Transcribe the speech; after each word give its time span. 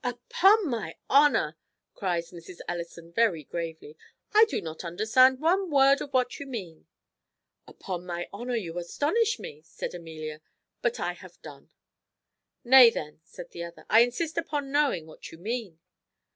"Upon 0.03 0.67
my 0.67 0.95
honour," 1.11 1.59
cries 1.93 2.31
Mrs. 2.31 2.57
Ellison 2.67 3.11
very 3.13 3.43
gravely, 3.43 3.95
"I 4.33 4.45
do 4.45 4.59
not 4.59 4.83
understand 4.83 5.39
one 5.39 5.69
word 5.69 6.01
of 6.01 6.11
what 6.11 6.39
you 6.39 6.47
mean." 6.47 6.87
"Upon 7.67 8.07
my 8.07 8.27
honour, 8.33 8.55
you 8.55 8.79
astonish 8.79 9.37
me," 9.37 9.61
said 9.63 9.93
Amelia; 9.93 10.41
"but 10.81 10.99
I 10.99 11.13
have 11.13 11.39
done." 11.43 11.69
"Nay 12.63 12.89
then," 12.89 13.21
said 13.23 13.51
the 13.51 13.63
other, 13.63 13.85
"I 13.91 13.99
insist 13.99 14.39
upon 14.39 14.71
knowing 14.71 15.05
what 15.05 15.31
you 15.31 15.37
mean." 15.37 15.79